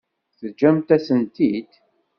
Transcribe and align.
Teǧǧamt-asen-t-id? 0.39 1.71